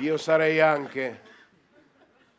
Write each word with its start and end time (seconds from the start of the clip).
Io 0.00 0.18
sarei 0.18 0.60
anche 0.60 1.22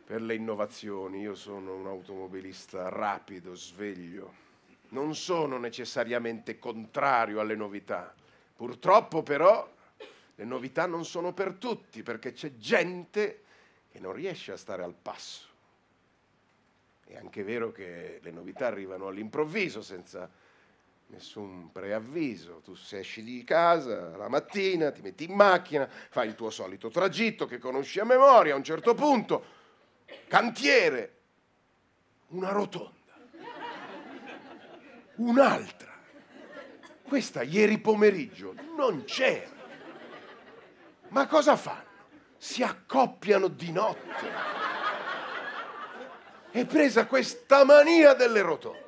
per 0.06 0.22
le 0.22 0.36
innovazioni, 0.36 1.22
io 1.22 1.34
sono 1.34 1.74
un 1.74 1.88
automobilista 1.88 2.88
rapido, 2.90 3.56
sveglio. 3.56 4.46
Non 4.90 5.16
sono 5.16 5.58
necessariamente 5.58 6.60
contrario 6.60 7.40
alle 7.40 7.56
novità. 7.56 8.14
Purtroppo 8.56 9.24
però 9.24 9.68
le 10.36 10.46
novità 10.46 10.86
non 10.86 11.04
sono 11.04 11.34
per 11.34 11.54
tutti 11.54 12.04
perché 12.04 12.32
c'è 12.32 12.58
gente 12.58 13.42
che 13.90 14.00
non 14.00 14.14
riesce 14.14 14.52
a 14.52 14.58
stare 14.58 14.84
al 14.84 14.94
passo. 14.94 15.48
È 17.06 17.18
anche 17.18 17.42
vero 17.42 17.72
che 17.72 18.20
le 18.22 18.32
novità 18.32 18.68
arrivano 18.68 19.08
all'improvviso 19.08 19.82
senza 19.82 20.30
nessun 21.08 21.72
preavviso. 21.72 22.62
Tu 22.64 22.76
esci 22.92 23.24
di 23.24 23.44
casa 23.44 24.16
la 24.18 24.28
mattina, 24.28 24.92
ti 24.92 25.02
metti 25.02 25.26
in 25.26 25.34
macchina, 25.34 25.88
fai 25.88 26.28
il 26.28 26.36
tuo 26.36 26.50
solito 26.50 26.90
tragitto 26.90 27.46
che 27.46 27.58
conosci 27.58 28.00
a 28.00 28.06
memoria, 28.06 28.54
a 28.54 28.58
un 28.58 28.64
certo 28.64 28.94
punto, 28.94 29.46
cantiere, 30.28 31.16
una 32.28 32.50
rotonda, 32.50 33.14
un'altra. 35.16 35.96
Questa 37.04 37.42
ieri 37.42 37.78
pomeriggio 37.78 38.54
non 38.76 39.06
c'era. 39.06 39.56
Ma 41.10 41.26
cosa 41.26 41.56
fanno? 41.56 41.86
Si 42.36 42.62
accoppiano 42.64 43.48
di 43.48 43.72
notte. 43.72 44.56
È 46.52 46.66
presa 46.66 47.06
questa 47.06 47.64
mania 47.64 48.14
delle 48.14 48.42
rotonde 48.42 48.87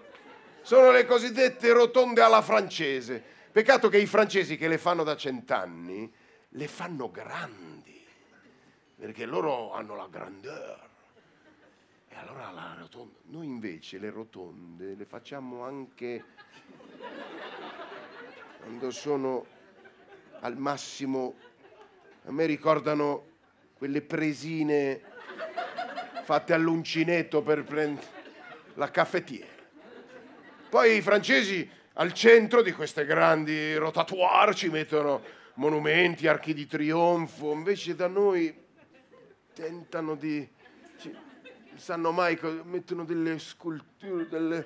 sono 0.70 0.92
le 0.92 1.04
cosiddette 1.08 1.74
rotonde 1.74 2.22
alla 2.22 2.44
francese. 2.44 3.24
Peccato 3.52 3.90
che 3.90 3.98
i 3.98 4.06
francesi 4.06 4.56
che 4.56 4.68
le 4.68 4.78
fanno 4.78 5.04
da 5.04 5.16
cent'anni 5.16 6.14
le 6.50 6.68
fanno 6.68 7.10
grandi, 7.10 8.06
perché 8.96 9.26
loro 9.26 9.74
hanno 9.74 9.96
la 9.96 10.08
grandeur. 10.08 10.88
E 12.08 12.16
allora 12.16 12.52
la 12.52 12.76
rotonda. 12.78 13.18
Noi 13.30 13.48
invece 13.48 13.98
le 13.98 14.12
rotonde 14.12 14.94
le 14.94 15.06
facciamo 15.06 15.64
anche 15.64 16.24
quando 18.60 18.92
sono 18.92 19.48
al 20.42 20.56
massimo. 20.56 21.34
A 22.26 22.32
me 22.32 22.46
ricordano 22.46 23.26
quelle 23.74 24.04
presine 24.04 25.02
fatte 26.26 26.54
all'uncinetto 26.54 27.42
per 27.42 27.64
prendere 27.64 28.08
la 28.76 28.92
caffettiera. 28.92 29.59
Poi 30.70 30.98
i 30.98 31.02
francesi 31.02 31.68
al 31.94 32.14
centro 32.14 32.62
di 32.62 32.72
queste 32.74 33.04
grandi 33.04 33.76
rotatoire 33.76 34.54
ci 34.54 34.70
mettono 34.70 35.24
monumenti, 35.56 36.28
archi 36.28 36.54
di 36.54 36.68
trionfo, 36.68 37.52
invece 37.54 37.96
da 37.96 38.06
noi 38.06 38.56
tentano 39.52 40.14
di... 40.14 40.48
Ci, 41.00 41.18
sanno 41.74 42.12
mai, 42.12 42.38
mettono 42.66 43.04
delle 43.04 43.40
sculture, 43.40 44.28
delle, 44.28 44.66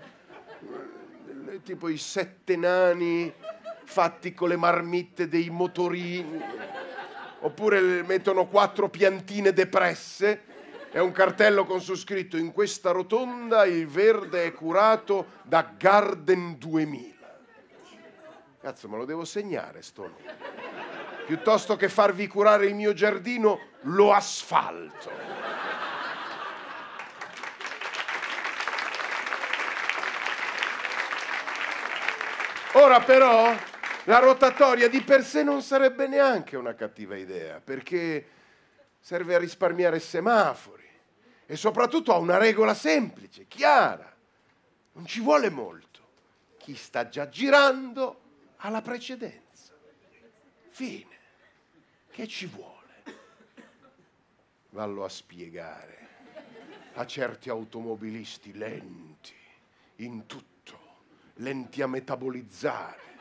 delle, 1.23 1.61
tipo 1.61 1.87
i 1.87 1.97
sette 1.97 2.57
nani 2.57 3.31
fatti 3.85 4.33
con 4.33 4.49
le 4.49 4.57
marmitte 4.57 5.29
dei 5.29 5.49
motorini, 5.49 6.37
oppure 7.39 8.03
mettono 8.03 8.47
quattro 8.47 8.89
piantine 8.89 9.53
depresse 9.53 10.51
è 10.93 10.99
un 10.99 11.11
cartello 11.11 11.65
con 11.65 11.81
su 11.81 11.95
scritto 11.95 12.37
in 12.37 12.51
questa 12.51 12.91
rotonda 12.91 13.65
il 13.65 13.87
verde 13.87 14.45
è 14.45 14.53
curato 14.53 15.25
da 15.41 15.73
Garden 15.75 16.55
2000. 16.59 17.15
Cazzo, 18.61 18.87
me 18.87 18.97
lo 18.97 19.05
devo 19.05 19.25
segnare 19.25 19.81
sto 19.81 20.03
nome. 20.03 20.37
Piuttosto 21.25 21.75
che 21.77 21.89
farvi 21.89 22.27
curare 22.27 22.67
il 22.67 22.75
mio 22.75 22.93
giardino, 22.93 23.59
lo 23.81 24.13
asfalto. 24.13 25.09
Ora 32.73 32.99
però 32.99 33.51
la 34.03 34.19
rotatoria 34.19 34.87
di 34.87 35.01
per 35.01 35.23
sé 35.23 35.41
non 35.41 35.63
sarebbe 35.63 36.07
neanche 36.07 36.55
una 36.55 36.75
cattiva 36.75 37.15
idea, 37.15 37.59
perché 37.59 38.27
serve 39.03 39.35
a 39.35 39.37
risparmiare 39.37 39.99
semafori 39.99 40.87
e 41.45 41.57
soprattutto 41.57 42.13
ha 42.13 42.17
una 42.17 42.37
regola 42.37 42.73
semplice, 42.73 43.47
chiara. 43.49 44.09
Non 44.93 45.05
ci 45.05 45.19
vuole 45.19 45.49
molto. 45.49 45.99
Chi 46.57 46.73
sta 46.75 47.09
già 47.09 47.27
girando 47.27 48.21
ha 48.55 48.69
la 48.69 48.81
precedenza. 48.81 49.73
Fine. 50.69 51.17
Che 52.09 52.27
ci 52.27 52.45
vuole? 52.45 53.03
Vallo 54.69 55.03
a 55.03 55.09
spiegare 55.09 56.07
a 56.93 57.05
certi 57.05 57.49
automobilisti 57.49 58.53
lenti 58.53 59.35
in 59.97 60.25
tutto, 60.27 60.79
lenti 61.35 61.81
a 61.81 61.87
metabolizzare. 61.87 63.12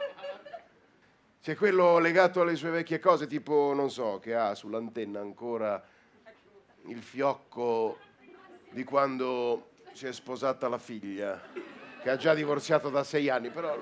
C'è 1.43 1.57
quello 1.57 1.99
legato 1.99 2.41
alle 2.41 2.55
sue 2.55 2.71
vecchie 2.71 3.01
cose, 3.01 3.27
tipo, 3.27 3.73
non 3.75 3.91
so, 3.91 4.21
che 4.21 4.33
ha 4.33 4.55
sull'antenna 4.55 5.19
ancora 5.19 5.85
il 6.87 7.03
fiocco 7.03 7.99
di 8.71 8.85
quando 8.85 9.71
si 9.93 10.07
è 10.07 10.13
sposata 10.13 10.69
la 10.69 10.79
figlia, 10.79 11.43
che 12.01 12.11
ha 12.11 12.15
già 12.15 12.33
divorziato 12.33 12.91
da 12.91 13.03
sei 13.03 13.29
anni, 13.29 13.51
però 13.51 13.77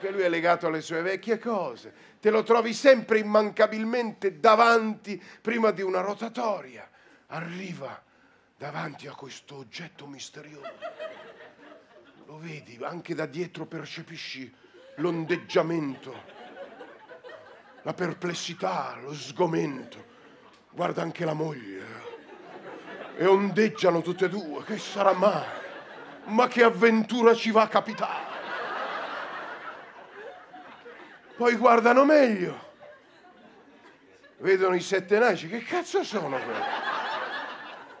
che 0.00 0.10
lui 0.10 0.22
è 0.22 0.28
legato 0.28 0.66
alle 0.66 0.80
sue 0.80 1.00
vecchie 1.00 1.38
cose. 1.38 1.94
Te 2.18 2.30
lo 2.30 2.42
trovi 2.42 2.74
sempre 2.74 3.20
immancabilmente 3.20 4.40
davanti 4.40 5.22
prima 5.40 5.70
di 5.70 5.82
una 5.82 6.00
rotatoria. 6.00 6.90
Arriva 7.28 8.02
davanti 8.58 9.06
a 9.06 9.14
questo 9.14 9.58
oggetto 9.58 10.08
misterioso. 10.08 10.72
Lo 12.26 12.36
vedi, 12.38 12.80
anche 12.82 13.14
da 13.14 13.26
dietro 13.26 13.64
percepisci 13.64 14.52
l'ondeggiamento, 14.96 16.14
la 17.82 17.94
perplessità, 17.94 18.96
lo 19.00 19.14
sgomento. 19.14 20.10
Guarda 20.70 21.02
anche 21.02 21.24
la 21.24 21.34
moglie 21.34 21.84
e 23.16 23.26
ondeggiano 23.26 24.00
tutte 24.00 24.26
e 24.26 24.28
due. 24.28 24.64
Che 24.64 24.78
sarà 24.78 25.12
mai? 25.12 25.44
Ma 26.24 26.48
che 26.48 26.62
avventura 26.62 27.34
ci 27.34 27.50
va 27.50 27.62
a 27.62 27.68
capitare? 27.68 28.30
Poi 31.36 31.56
guardano 31.56 32.04
meglio. 32.04 32.70
Vedono 34.38 34.74
i 34.74 34.80
sette 34.80 35.18
naci. 35.18 35.48
Che 35.48 35.62
cazzo 35.62 36.04
sono 36.04 36.38
quelli? 36.38 36.64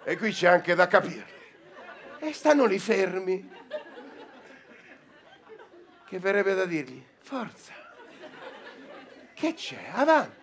E 0.04 0.16
qui 0.16 0.32
c'è 0.32 0.48
anche 0.48 0.74
da 0.74 0.86
capirli. 0.86 1.40
E 2.18 2.32
stanno 2.32 2.64
lì 2.64 2.78
fermi. 2.78 3.50
Che 6.12 6.18
verrebbe 6.18 6.54
da 6.54 6.66
dirgli? 6.66 7.02
Forza. 7.20 7.72
Che 9.32 9.54
c'è? 9.54 9.92
Avanti. 9.92 10.36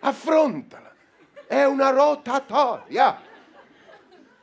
Affrontala. 0.00 0.92
È 1.46 1.62
una 1.62 1.90
rotatoria 1.90 3.22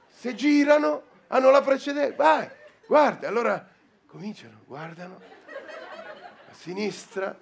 se 0.07 0.33
girano 0.35 1.03
hanno 1.27 1.49
la 1.49 1.61
precedenza, 1.61 2.15
vai, 2.15 2.49
guarda, 2.87 3.27
allora 3.27 3.67
cominciano, 4.07 4.61
guardano 4.65 5.19
a 6.49 6.53
sinistra, 6.53 7.37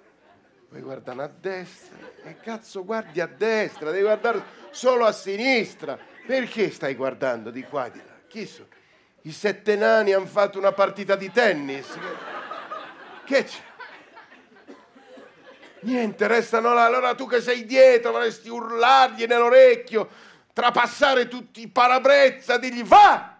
poi 0.68 0.80
guardano 0.80 1.22
a 1.22 1.28
destra, 1.28 1.98
e 2.24 2.40
cazzo 2.40 2.84
guardi 2.84 3.20
a 3.20 3.28
destra, 3.28 3.92
devi 3.92 4.02
guardare 4.02 4.42
solo 4.72 5.04
a 5.04 5.12
sinistra, 5.12 5.96
perché 6.26 6.72
stai 6.72 6.96
guardando 6.96 7.52
di 7.52 7.62
qua 7.62 7.86
e 7.86 7.90
di 7.92 7.98
là? 7.98 8.18
Chi 8.26 8.46
sono? 8.46 8.66
I 9.20 9.30
sette 9.30 9.76
nani 9.76 10.12
hanno 10.12 10.26
fatto 10.26 10.58
una 10.58 10.72
partita 10.72 11.14
di 11.14 11.30
tennis? 11.30 11.86
Che 13.24 13.44
c'è? 13.44 13.60
Niente, 15.80 16.26
restano 16.26 16.74
là. 16.74 16.84
Allora 16.84 17.14
tu 17.14 17.26
che 17.26 17.40
sei 17.40 17.64
dietro 17.64 18.12
vorresti 18.12 18.48
urlargli 18.48 19.24
nell'orecchio 19.24 20.08
trapassare 20.52 21.28
tutti 21.28 21.62
i 21.62 21.68
parabrezza, 21.68 22.58
digli 22.58 22.84
va, 22.84 23.36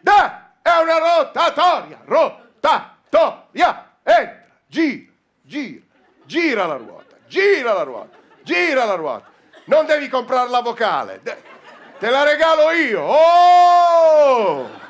da, 0.00 0.54
è 0.60 0.70
una 0.82 0.98
rotatoria, 0.98 2.00
rotatoria, 2.04 3.96
entra, 4.02 4.44
gira, 4.66 5.12
gira, 5.42 5.84
gira 6.24 6.66
la 6.66 6.76
ruota, 6.76 7.16
gira 7.28 7.72
la 7.72 7.82
ruota, 7.82 8.16
gira 8.42 8.84
la 8.84 8.94
ruota. 8.94 9.30
Non 9.64 9.86
devi 9.86 10.08
comprare 10.08 10.48
la 10.50 10.60
vocale, 10.60 11.20
te 11.22 12.10
la 12.10 12.24
regalo 12.24 12.70
io. 12.70 13.02
Oh! 13.02 14.86